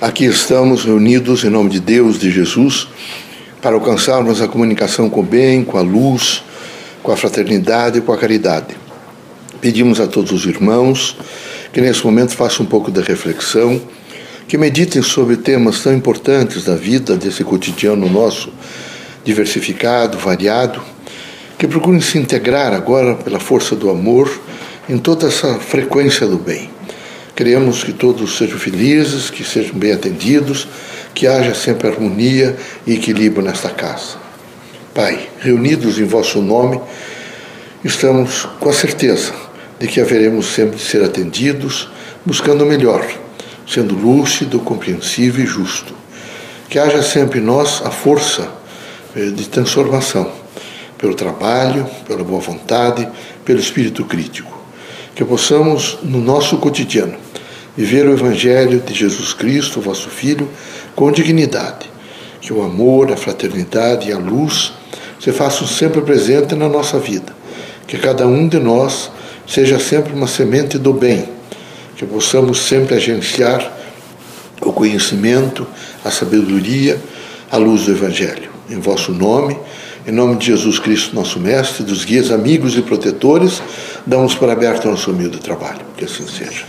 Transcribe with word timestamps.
Aqui 0.00 0.24
estamos 0.24 0.86
reunidos 0.86 1.44
em 1.44 1.50
nome 1.50 1.68
de 1.68 1.78
Deus, 1.78 2.18
de 2.18 2.30
Jesus, 2.30 2.88
para 3.60 3.74
alcançarmos 3.74 4.40
a 4.40 4.48
comunicação 4.48 5.10
com 5.10 5.20
o 5.20 5.22
bem, 5.22 5.62
com 5.62 5.76
a 5.76 5.82
luz, 5.82 6.42
com 7.02 7.12
a 7.12 7.16
fraternidade 7.18 7.98
e 7.98 8.00
com 8.00 8.10
a 8.10 8.16
caridade. 8.16 8.74
Pedimos 9.60 10.00
a 10.00 10.06
todos 10.06 10.32
os 10.32 10.46
irmãos 10.46 11.18
que 11.70 11.82
nesse 11.82 12.02
momento 12.02 12.34
façam 12.34 12.64
um 12.64 12.68
pouco 12.68 12.90
de 12.90 13.02
reflexão, 13.02 13.78
que 14.48 14.56
meditem 14.56 15.02
sobre 15.02 15.36
temas 15.36 15.82
tão 15.82 15.92
importantes 15.92 16.64
da 16.64 16.76
vida, 16.76 17.14
desse 17.14 17.44
cotidiano 17.44 18.08
nosso, 18.08 18.50
diversificado, 19.22 20.16
variado, 20.16 20.80
que 21.58 21.68
procurem 21.68 22.00
se 22.00 22.16
integrar 22.16 22.72
agora 22.72 23.16
pela 23.16 23.38
força 23.38 23.76
do 23.76 23.90
amor 23.90 24.40
em 24.88 24.96
toda 24.96 25.26
essa 25.26 25.56
frequência 25.56 26.26
do 26.26 26.38
bem 26.38 26.70
Queremos 27.34 27.82
que 27.82 27.92
todos 27.92 28.36
sejam 28.36 28.58
felizes, 28.58 29.30
que 29.30 29.44
sejam 29.44 29.74
bem 29.78 29.92
atendidos, 29.92 30.68
que 31.14 31.26
haja 31.26 31.54
sempre 31.54 31.88
harmonia 31.88 32.56
e 32.86 32.94
equilíbrio 32.94 33.42
nesta 33.42 33.70
casa. 33.70 34.18
Pai, 34.94 35.28
reunidos 35.38 35.98
em 35.98 36.04
vosso 36.04 36.42
nome, 36.42 36.80
estamos 37.84 38.46
com 38.58 38.68
a 38.68 38.72
certeza 38.72 39.32
de 39.78 39.86
que 39.86 40.00
haveremos 40.00 40.46
sempre 40.46 40.76
de 40.76 40.82
ser 40.82 41.02
atendidos, 41.02 41.88
buscando 42.24 42.64
o 42.64 42.66
melhor, 42.66 43.06
sendo 43.66 43.94
lúcido, 43.94 44.60
compreensivo 44.60 45.40
e 45.40 45.46
justo. 45.46 45.94
Que 46.68 46.78
haja 46.78 47.02
sempre 47.02 47.40
em 47.40 47.42
nós 47.42 47.80
a 47.84 47.90
força 47.90 48.48
eh, 49.16 49.30
de 49.30 49.48
transformação, 49.48 50.30
pelo 50.98 51.14
trabalho, 51.14 51.88
pela 52.06 52.22
boa 52.22 52.40
vontade, 52.40 53.08
pelo 53.44 53.58
espírito 53.58 54.04
crítico. 54.04 54.59
Que 55.20 55.24
possamos, 55.26 55.98
no 56.02 56.18
nosso 56.18 56.56
cotidiano, 56.56 57.14
viver 57.76 58.08
o 58.08 58.14
Evangelho 58.14 58.80
de 58.80 58.94
Jesus 58.94 59.34
Cristo, 59.34 59.78
vosso 59.78 60.08
Filho, 60.08 60.48
com 60.96 61.12
dignidade. 61.12 61.90
Que 62.40 62.54
o 62.54 62.62
amor, 62.62 63.12
a 63.12 63.18
fraternidade 63.18 64.08
e 64.08 64.12
a 64.14 64.16
luz 64.16 64.72
se 65.20 65.30
façam 65.30 65.66
sempre 65.66 66.00
presentes 66.00 66.56
na 66.56 66.70
nossa 66.70 66.98
vida. 66.98 67.34
Que 67.86 67.98
cada 67.98 68.26
um 68.26 68.48
de 68.48 68.58
nós 68.58 69.10
seja 69.46 69.78
sempre 69.78 70.14
uma 70.14 70.26
semente 70.26 70.78
do 70.78 70.94
bem. 70.94 71.28
Que 71.96 72.06
possamos 72.06 72.58
sempre 72.58 72.94
agenciar 72.94 73.70
o 74.62 74.72
conhecimento, 74.72 75.66
a 76.02 76.10
sabedoria, 76.10 76.98
a 77.50 77.58
luz 77.58 77.84
do 77.84 77.92
Evangelho. 77.92 78.48
Em 78.70 78.80
vosso 78.80 79.12
nome, 79.12 79.58
em 80.10 80.12
nome 80.12 80.34
de 80.34 80.46
Jesus 80.46 80.80
Cristo, 80.80 81.14
nosso 81.14 81.38
Mestre, 81.38 81.84
dos 81.84 82.04
guias, 82.04 82.32
amigos 82.32 82.76
e 82.76 82.82
protetores, 82.82 83.62
damos 84.04 84.34
por 84.34 84.50
aberto 84.50 84.86
o 84.86 84.90
nosso 84.90 85.12
humilde 85.12 85.38
trabalho. 85.38 85.78
Que 85.96 86.04
assim 86.04 86.26
seja. 86.26 86.64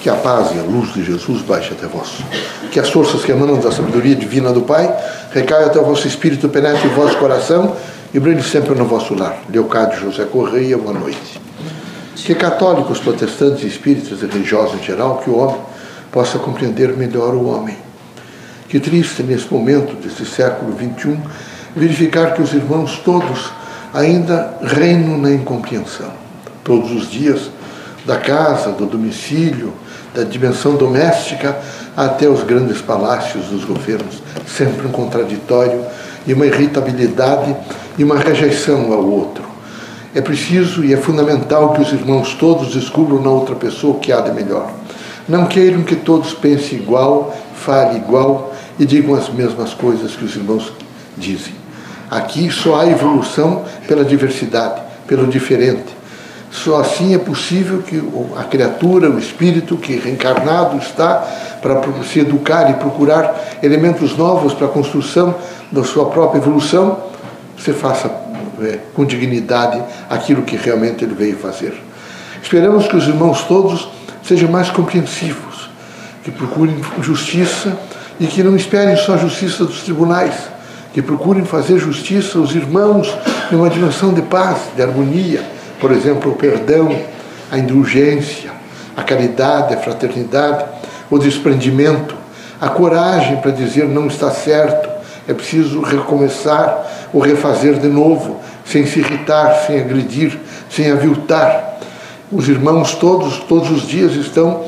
Que 0.00 0.08
a 0.08 0.14
paz 0.14 0.54
e 0.54 0.60
a 0.60 0.62
luz 0.62 0.94
de 0.94 1.02
Jesus 1.02 1.42
baixe 1.42 1.72
até 1.72 1.88
vós. 1.88 2.18
Que 2.70 2.78
as 2.78 2.88
forças 2.88 3.24
que 3.24 3.32
emanam 3.32 3.58
da 3.58 3.72
sabedoria 3.72 4.14
divina 4.14 4.52
do 4.52 4.62
Pai 4.62 4.96
recaiam 5.32 5.66
até 5.66 5.80
o 5.80 5.84
vosso 5.84 6.06
espírito, 6.06 6.48
penetre 6.48 6.86
em 6.86 6.94
vosso 6.94 7.16
coração 7.16 7.74
e 8.14 8.20
brilhe 8.20 8.42
sempre 8.44 8.76
no 8.76 8.84
vosso 8.84 9.12
lar. 9.14 9.42
Leocádio 9.52 9.98
José 9.98 10.24
Correia, 10.24 10.78
boa 10.78 10.96
noite. 10.96 11.40
Que 12.14 12.32
católicos, 12.32 13.00
protestantes, 13.00 13.64
espíritas 13.64 14.22
e 14.22 14.26
religiosos 14.26 14.80
em 14.80 14.84
geral, 14.84 15.18
que 15.18 15.30
o 15.30 15.36
homem 15.36 15.60
possa 16.12 16.38
compreender 16.38 16.96
melhor 16.96 17.34
o 17.34 17.48
homem. 17.48 17.87
Que 18.68 18.78
triste 18.78 19.22
nesse 19.22 19.50
momento 19.52 19.94
desse 19.96 20.26
século 20.26 20.76
XXI 20.76 21.18
verificar 21.74 22.34
que 22.34 22.42
os 22.42 22.52
irmãos 22.52 23.00
todos 23.02 23.50
ainda 23.94 24.58
reinam 24.62 25.16
na 25.16 25.30
incompreensão. 25.30 26.10
Todos 26.62 26.92
os 26.92 27.10
dias, 27.10 27.50
da 28.04 28.16
casa, 28.16 28.72
do 28.72 28.84
domicílio, 28.84 29.72
da 30.14 30.22
dimensão 30.22 30.76
doméstica 30.76 31.56
até 31.96 32.28
os 32.28 32.42
grandes 32.42 32.82
palácios 32.82 33.46
dos 33.46 33.64
governos, 33.64 34.22
sempre 34.46 34.86
um 34.86 34.90
contraditório 34.90 35.82
e 36.26 36.34
uma 36.34 36.46
irritabilidade 36.46 37.56
e 37.96 38.04
uma 38.04 38.18
rejeição 38.18 38.92
ao 38.92 39.04
outro. 39.04 39.44
É 40.14 40.20
preciso 40.20 40.84
e 40.84 40.92
é 40.92 40.96
fundamental 40.96 41.72
que 41.72 41.80
os 41.80 41.92
irmãos 41.92 42.34
todos 42.34 42.74
descubram 42.74 43.22
na 43.22 43.30
outra 43.30 43.54
pessoa 43.54 43.96
o 43.96 43.98
que 43.98 44.12
há 44.12 44.20
de 44.20 44.32
melhor. 44.32 44.70
Não 45.26 45.46
queiram 45.46 45.82
que 45.82 45.96
todos 45.96 46.34
pensem 46.34 46.78
igual, 46.78 47.36
falem 47.54 47.98
igual 47.98 48.52
e 48.78 48.86
digam 48.86 49.14
as 49.14 49.28
mesmas 49.28 49.74
coisas 49.74 50.14
que 50.14 50.24
os 50.24 50.36
irmãos 50.36 50.72
dizem. 51.16 51.54
Aqui 52.10 52.50
só 52.50 52.80
há 52.80 52.86
evolução 52.86 53.64
pela 53.86 54.04
diversidade, 54.04 54.80
pelo 55.06 55.26
diferente 55.26 55.98
só 56.50 56.80
assim 56.80 57.14
é 57.14 57.18
possível 57.18 57.82
que 57.82 58.02
a 58.36 58.44
criatura, 58.44 59.10
o 59.10 59.18
espírito 59.18 59.76
que 59.76 59.96
reencarnado 59.96 60.78
está 60.78 61.16
para 61.60 61.80
se 62.04 62.20
educar 62.20 62.70
e 62.70 62.74
procurar 62.74 63.58
elementos 63.62 64.16
novos 64.16 64.54
para 64.54 64.66
a 64.66 64.70
construção 64.70 65.34
da 65.70 65.84
sua 65.84 66.06
própria 66.06 66.38
evolução, 66.38 66.98
se 67.58 67.72
faça 67.72 68.10
é, 68.62 68.78
com 68.94 69.04
dignidade 69.04 69.82
aquilo 70.08 70.42
que 70.42 70.56
realmente 70.56 71.04
ele 71.04 71.14
veio 71.14 71.36
fazer. 71.36 71.74
Esperamos 72.42 72.86
que 72.86 72.96
os 72.96 73.06
irmãos 73.06 73.42
todos 73.42 73.88
sejam 74.22 74.50
mais 74.50 74.70
compreensivos, 74.70 75.68
que 76.24 76.30
procurem 76.30 76.80
justiça 77.00 77.76
e 78.18 78.26
que 78.26 78.42
não 78.42 78.56
esperem 78.56 78.96
só 78.96 79.14
a 79.14 79.18
justiça 79.18 79.64
dos 79.64 79.82
tribunais, 79.82 80.34
que 80.92 81.02
procurem 81.02 81.44
fazer 81.44 81.78
justiça 81.78 82.38
aos 82.38 82.54
irmãos 82.54 83.16
numa 83.50 83.70
dimensão 83.70 84.12
de 84.12 84.22
paz, 84.22 84.58
de 84.74 84.82
harmonia 84.82 85.58
por 85.80 85.92
exemplo, 85.92 86.32
o 86.32 86.34
perdão, 86.34 86.94
a 87.50 87.58
indulgência, 87.58 88.50
a 88.96 89.02
caridade, 89.02 89.74
a 89.74 89.78
fraternidade, 89.78 90.64
o 91.10 91.18
desprendimento, 91.18 92.16
a 92.60 92.68
coragem 92.68 93.36
para 93.36 93.52
dizer 93.52 93.86
não 93.86 94.08
está 94.08 94.30
certo, 94.30 94.88
é 95.26 95.32
preciso 95.32 95.80
recomeçar 95.80 97.08
ou 97.12 97.20
refazer 97.20 97.74
de 97.74 97.86
novo, 97.86 98.40
sem 98.64 98.86
se 98.86 98.98
irritar, 98.98 99.64
sem 99.66 99.78
agredir, 99.78 100.38
sem 100.68 100.90
aviltar. 100.90 101.78
Os 102.30 102.48
irmãos 102.48 102.94
todos, 102.94 103.38
todos 103.38 103.70
os 103.70 103.86
dias 103.86 104.14
estão 104.14 104.64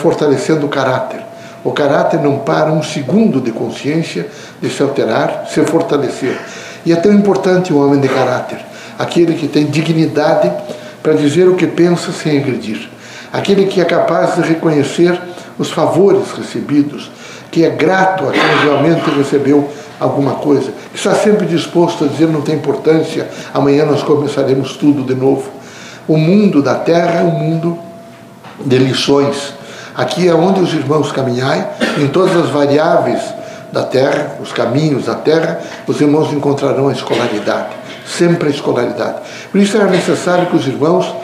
fortalecendo 0.00 0.66
o 0.66 0.68
caráter. 0.68 1.29
O 1.62 1.72
caráter 1.72 2.20
não 2.20 2.38
para 2.38 2.72
um 2.72 2.82
segundo 2.82 3.40
de 3.40 3.52
consciência 3.52 4.28
de 4.60 4.70
se 4.70 4.82
alterar, 4.82 5.46
se 5.48 5.64
fortalecer. 5.64 6.38
E 6.86 6.92
é 6.92 6.96
tão 6.96 7.12
importante 7.12 7.72
o 7.72 7.84
homem 7.84 8.00
de 8.00 8.08
caráter 8.08 8.70
aquele 9.00 9.32
que 9.32 9.48
tem 9.48 9.64
dignidade 9.64 10.52
para 11.02 11.14
dizer 11.14 11.48
o 11.48 11.54
que 11.54 11.66
pensa 11.66 12.12
sem 12.12 12.36
agredir, 12.36 12.90
aquele 13.32 13.64
que 13.64 13.80
é 13.80 13.84
capaz 13.86 14.34
de 14.34 14.42
reconhecer 14.42 15.18
os 15.58 15.70
favores 15.70 16.30
recebidos, 16.32 17.10
que 17.50 17.64
é 17.64 17.70
grato 17.70 18.28
a 18.28 18.32
quem 18.32 18.42
realmente 18.62 19.08
recebeu 19.10 19.70
alguma 19.98 20.34
coisa, 20.34 20.70
que 20.92 20.98
está 20.98 21.14
sempre 21.14 21.46
disposto 21.46 22.04
a 22.04 22.08
dizer 22.08 22.28
não 22.28 22.42
tem 22.42 22.56
importância, 22.56 23.26
amanhã 23.54 23.86
nós 23.86 24.02
começaremos 24.02 24.76
tudo 24.76 25.02
de 25.02 25.14
novo. 25.14 25.50
O 26.06 26.18
mundo 26.18 26.60
da 26.60 26.74
terra 26.74 27.20
é 27.20 27.22
um 27.22 27.30
mundo 27.30 27.78
de 28.66 28.76
lições. 28.76 29.54
Aqui 30.00 30.26
é 30.26 30.34
onde 30.34 30.60
os 30.60 30.72
irmãos 30.72 31.12
caminhai, 31.12 31.68
em 31.98 32.08
todas 32.08 32.34
as 32.36 32.48
variáveis 32.48 33.20
da 33.70 33.82
terra, 33.82 34.36
os 34.40 34.50
caminhos 34.52 35.04
da 35.04 35.14
terra, 35.14 35.60
os 35.86 36.00
irmãos 36.00 36.32
encontrarão 36.32 36.88
a 36.88 36.92
escolaridade 36.92 37.80
sempre 38.10 38.48
a 38.48 38.50
escolaridade. 38.50 39.18
Por 39.50 39.60
isso 39.60 39.76
era 39.76 39.88
necessário 39.88 40.46
que 40.46 40.56
os 40.56 40.66
irmãos, 40.66 41.14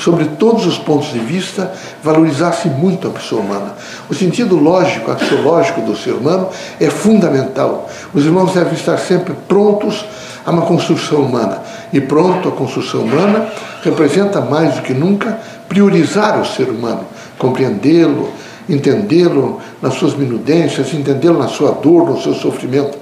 sobre 0.00 0.24
todos 0.38 0.66
os 0.66 0.78
pontos 0.78 1.12
de 1.12 1.18
vista, 1.18 1.72
valorizassem 2.02 2.70
muito 2.70 3.08
a 3.08 3.10
pessoa 3.10 3.42
humana. 3.42 3.74
O 4.08 4.14
sentido 4.14 4.56
lógico, 4.56 5.10
axiológico 5.10 5.82
do 5.82 5.96
ser 5.96 6.12
humano 6.12 6.48
é 6.80 6.88
fundamental. 6.90 7.88
Os 8.14 8.24
irmãos 8.24 8.52
devem 8.52 8.74
estar 8.74 8.96
sempre 8.98 9.34
prontos 9.46 10.04
a 10.46 10.50
uma 10.52 10.62
construção 10.62 11.22
humana. 11.22 11.60
E 11.92 12.00
pronto, 12.00 12.48
a 12.48 12.52
construção 12.52 13.02
humana 13.02 13.48
representa 13.82 14.40
mais 14.40 14.76
do 14.76 14.82
que 14.82 14.94
nunca 14.94 15.38
priorizar 15.68 16.40
o 16.40 16.46
ser 16.46 16.68
humano, 16.68 17.04
compreendê-lo, 17.36 18.30
entendê-lo 18.68 19.60
nas 19.82 19.94
suas 19.94 20.14
minudências, 20.14 20.94
entendê-lo 20.94 21.38
na 21.38 21.48
sua 21.48 21.72
dor, 21.72 22.08
no 22.08 22.22
seu 22.22 22.32
sofrimento. 22.34 22.96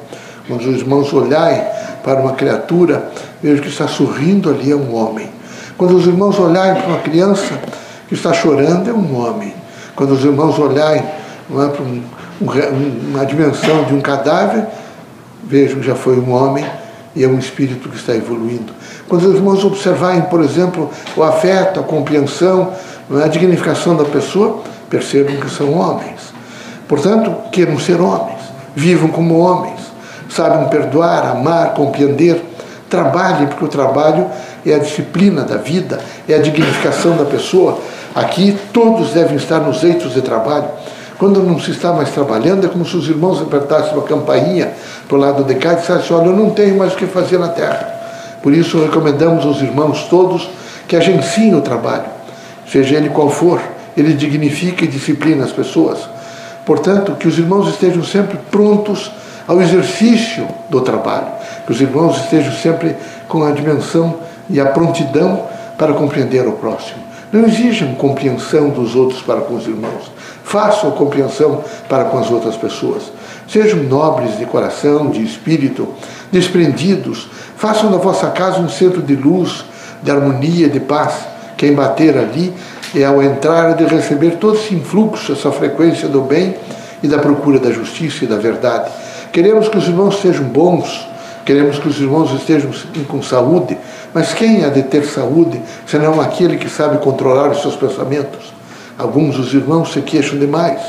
Quando 0.49 0.63
os 0.63 0.81
irmãos 0.81 1.13
olharem 1.13 1.63
para 2.03 2.21
uma 2.21 2.33
criatura, 2.33 3.11
vejo 3.43 3.63
que 3.63 3.69
está 3.69 3.87
sorrindo 3.87 4.49
ali 4.49 4.73
é 4.73 4.77
um 4.77 4.95
homem. 4.95 5.29
Quando 5.77 5.97
os 5.97 6.07
irmãos 6.07 6.39
olharem 6.39 6.81
para 6.81 6.89
uma 6.89 6.99
criança 7.01 7.61
que 8.09 8.15
está 8.15 8.33
chorando, 8.33 8.89
é 8.89 8.93
um 8.93 9.19
homem. 9.19 9.53
Quando 9.95 10.13
os 10.13 10.25
irmãos 10.25 10.59
olharem 10.59 11.03
é, 11.03 11.69
para 11.69 11.83
um, 11.83 12.03
uma 13.11 13.25
dimensão 13.27 13.85
de 13.85 13.95
um 13.95 14.01
cadáver, 14.01 14.65
vejam 15.43 15.81
que 15.81 15.87
já 15.87 15.95
foi 15.95 16.19
um 16.19 16.33
homem 16.33 16.65
e 17.15 17.23
é 17.23 17.29
um 17.29 17.39
espírito 17.39 17.89
que 17.89 17.97
está 17.97 18.15
evoluindo. 18.15 18.73
Quando 19.09 19.29
os 19.29 19.35
irmãos 19.35 19.65
observarem, 19.65 20.23
por 20.23 20.41
exemplo, 20.41 20.91
o 21.17 21.23
afeto, 21.23 21.81
a 21.81 21.83
compreensão, 21.83 22.73
é, 23.13 23.25
a 23.25 23.29
dignificação 23.29 23.97
da 23.97 24.05
pessoa, 24.05 24.63
percebam 24.91 25.37
que 25.37 25.51
são 25.51 25.75
homens. 25.75 26.33
Portanto, 26.89 27.35
queiram 27.51 27.79
ser 27.79 28.01
homens, 28.01 28.41
vivam 28.75 29.09
como 29.09 29.39
homens 29.39 29.85
sabem 30.35 30.69
perdoar, 30.69 31.27
amar, 31.27 31.75
compreender. 31.75 32.43
Trabalhem, 32.91 33.47
porque 33.49 33.65
o 33.65 33.69
trabalho 33.69 34.27
é 34.65 34.75
a 34.75 34.79
disciplina 34.79 35.43
da 35.43 35.57
vida, 35.57 35.99
é 36.29 36.35
a 36.35 36.39
dignificação 36.39 37.17
da 37.17 37.25
pessoa. 37.25 37.79
Aqui 38.15 38.57
todos 38.73 39.11
devem 39.11 39.37
estar 39.37 39.59
nos 39.59 39.83
eitos 39.83 40.13
de 40.13 40.23
trabalho. 40.23 40.67
Quando 41.19 41.43
não 41.43 41.61
se 41.61 41.71
está 41.71 41.93
mais 41.93 42.11
trabalhando, 42.11 42.67
é 42.67 42.69
como 42.69 42.85
se 42.85 42.97
os 42.97 43.09
irmãos 43.09 43.41
apertassem 43.41 43.93
uma 43.93 44.03
campainha 44.03 44.73
para 45.09 45.17
o 45.17 45.21
lado 45.21 45.45
de 45.45 45.55
cá 45.55 45.75
e 45.75 45.77
dissessem: 45.77 46.17
Olha, 46.17 46.27
eu 46.27 46.37
não 46.37 46.51
tenho 46.51 46.77
mais 46.77 46.93
o 46.93 46.97
que 46.97 47.07
fazer 47.07 47.39
na 47.39 47.49
terra. 47.49 47.95
Por 48.43 48.53
isso, 48.53 48.83
recomendamos 48.83 49.45
aos 49.45 49.63
irmãos 49.63 50.07
todos 50.11 50.49
que 50.89 50.97
agenciem 50.97 51.55
o 51.55 51.61
trabalho, 51.61 52.05
seja 52.71 52.97
ele 52.97 53.09
qual 53.09 53.31
for, 53.31 53.61
ele 53.97 54.13
dignifica 54.13 54.85
e 54.85 54.89
disciplina 54.89 55.45
as 55.45 55.53
pessoas. 55.53 55.99
Portanto, 56.67 57.15
que 57.15 57.29
os 57.29 57.39
irmãos 57.39 57.69
estejam 57.69 58.03
sempre 58.03 58.39
prontos 58.51 59.11
ao 59.47 59.61
exercício 59.61 60.49
do 60.69 60.81
trabalho, 60.81 61.29
que 61.65 61.73
os 61.73 61.81
irmãos 61.81 62.17
estejam 62.19 62.53
sempre 62.53 62.97
com 63.29 63.45
a 63.45 63.51
dimensão 63.51 64.17
e 64.49 64.61
a 64.61 64.67
prontidão 64.67 65.47
para 65.79 65.93
compreender 65.93 66.47
o 66.47 66.53
próximo. 66.53 67.03
Não 67.33 67.45
exijam 67.47 67.95
compreensão 67.95 68.71
dos 68.71 68.95
outros 68.95 69.21
para 69.23 69.41
com 69.41 69.55
os 69.55 69.67
irmãos. 69.67 70.11
Façam 70.55 70.93
compreensão 70.93 71.65
para 71.89 72.05
com 72.05 72.17
as 72.17 72.31
outras 72.31 72.55
pessoas. 72.55 73.11
Sejam 73.49 73.83
nobres 73.83 74.39
de 74.39 74.47
coração, 74.47 75.11
de 75.11 75.21
espírito, 75.21 75.89
desprendidos. 76.31 77.29
Façam 77.57 77.91
da 77.91 77.97
vossa 77.97 78.29
casa 78.29 78.61
um 78.61 78.69
centro 78.69 79.03
de 79.03 79.17
luz, 79.17 79.65
de 80.01 80.13
harmonia, 80.13 80.69
de 80.69 80.79
paz. 80.79 81.27
Quem 81.57 81.75
bater 81.75 82.17
ali 82.17 82.55
é 82.95 83.05
ao 83.05 83.21
entrar 83.21 83.75
de 83.75 83.85
receber 83.85 84.37
todo 84.37 84.55
esse 84.55 84.73
influxo, 84.77 85.33
essa 85.33 85.51
frequência 85.51 86.07
do 86.07 86.21
bem 86.21 86.55
e 87.03 87.09
da 87.09 87.19
procura 87.19 87.59
da 87.59 87.73
justiça 87.73 88.25
e 88.25 88.29
da 88.29 88.37
verdade. 88.37 88.93
Queremos 89.33 89.67
que 89.67 89.77
os 89.77 89.89
irmãos 89.89 90.21
sejam 90.21 90.45
bons, 90.45 91.05
queremos 91.45 91.81
que 91.81 91.89
os 91.89 91.99
irmãos 91.99 92.33
estejam 92.33 92.71
com 93.09 93.21
saúde, 93.21 93.77
mas 94.15 94.33
quem 94.33 94.65
há 94.65 94.69
de 94.69 94.85
ter 94.85 95.05
saúde 95.05 95.61
senão 95.85 96.21
aquele 96.21 96.59
que 96.59 96.69
sabe 96.69 96.99
controlar 96.99 97.51
os 97.51 97.61
seus 97.61 97.75
pensamentos? 97.75 98.54
Alguns 98.99 99.37
dos 99.37 99.53
irmãos 99.53 99.93
se 99.93 100.01
queixam 100.01 100.39
demais, 100.39 100.81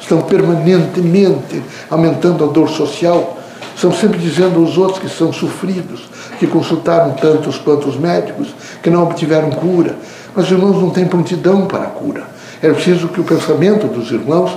estão 0.00 0.22
permanentemente 0.22 1.62
aumentando 1.90 2.44
a 2.44 2.46
dor 2.48 2.68
social, 2.68 3.38
estão 3.74 3.92
sempre 3.92 4.18
dizendo 4.18 4.60
aos 4.60 4.76
outros 4.76 4.98
que 4.98 5.08
são 5.08 5.32
sofridos, 5.32 6.02
que 6.38 6.46
consultaram 6.46 7.12
tantos 7.12 7.56
quanto 7.58 7.88
os 7.88 7.96
médicos, 7.96 8.48
que 8.82 8.90
não 8.90 9.04
obtiveram 9.04 9.50
cura. 9.50 9.96
Mas 10.34 10.46
os 10.46 10.50
irmãos 10.50 10.80
não 10.80 10.90
têm 10.90 11.06
prontidão 11.06 11.66
para 11.66 11.84
a 11.84 11.86
cura. 11.86 12.24
É 12.60 12.70
preciso 12.70 13.08
que 13.08 13.20
o 13.20 13.24
pensamento 13.24 13.86
dos 13.86 14.10
irmãos 14.10 14.50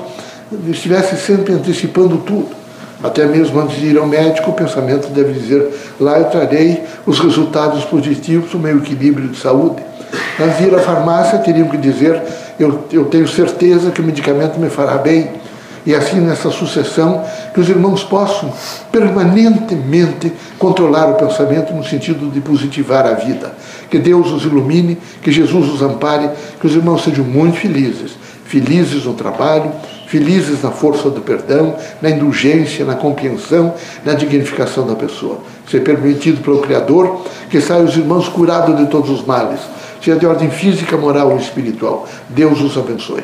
estivesse 0.70 1.18
sempre 1.18 1.54
antecipando 1.54 2.18
tudo. 2.18 2.50
Até 3.04 3.26
mesmo 3.26 3.60
antes 3.60 3.78
de 3.78 3.88
ir 3.88 3.98
ao 3.98 4.08
médico, 4.08 4.50
o 4.50 4.54
pensamento 4.54 5.10
deve 5.10 5.34
dizer: 5.34 5.72
lá 6.00 6.18
eu 6.18 6.26
trarei 6.26 6.84
os 7.06 7.20
resultados 7.20 7.86
positivos 7.86 8.52
do 8.52 8.58
meu 8.58 8.80
equilíbrio 8.80 9.28
de 9.28 9.38
saúde. 9.38 9.84
Antes 10.40 10.58
de 10.58 10.64
ir 10.66 10.76
à 10.76 10.80
farmácia, 10.80 11.38
teriam 11.40 11.68
que 11.68 11.78
dizer: 11.78 12.20
eu, 12.60 12.86
eu 12.92 13.06
tenho 13.06 13.28
certeza 13.28 13.92
que 13.92 14.02
o 14.02 14.04
medicamento 14.04 14.60
me 14.60 14.70
fará 14.70 14.98
bem. 14.98 15.30
E 15.86 15.96
assim, 15.96 16.20
nessa 16.20 16.50
sucessão, 16.50 17.24
que 17.54 17.62
os 17.62 17.70
irmãos 17.70 18.04
possam 18.04 18.52
permanentemente 18.92 20.34
controlar 20.60 21.10
o 21.10 21.16
pensamento 21.16 21.74
no 21.74 21.84
sentido 21.84 22.30
de 22.30 22.42
positivar 22.42 23.06
a 23.06 23.14
vida. 23.14 23.54
Que 23.90 23.98
Deus 23.98 24.30
os 24.32 24.44
ilumine, 24.44 24.98
que 25.22 25.32
Jesus 25.32 25.70
os 25.70 25.82
ampare, 25.82 26.30
que 26.60 26.68
os 26.68 26.76
irmãos 26.76 27.06
sejam 27.06 27.24
muito 27.24 27.58
felizes. 27.58 28.18
Felizes 28.44 29.06
no 29.06 29.14
trabalho, 29.14 29.72
felizes 30.08 30.62
na 30.62 30.72
força 30.72 31.10
do 31.10 31.22
perdão, 31.22 31.76
na 32.02 32.10
indulgência, 32.10 32.84
na 32.84 32.96
compreensão, 32.96 33.74
na 34.04 34.14
dignificação 34.14 34.86
da 34.86 34.96
pessoa. 34.96 35.40
Ser 35.70 35.82
permitido 35.84 36.42
pelo 36.42 36.60
Criador 36.60 37.22
que 37.50 37.62
saiam 37.62 37.86
os 37.86 37.96
irmãos 37.96 38.28
curados 38.28 38.78
de 38.78 38.88
todos 38.88 39.10
os 39.10 39.26
males, 39.26 39.60
seja 40.02 40.20
de 40.20 40.26
ordem 40.26 40.50
física, 40.50 40.98
moral 40.98 41.32
ou 41.32 41.38
espiritual. 41.38 42.08
Deus 42.30 42.62
os 42.62 42.78
abençoe. 42.78 43.24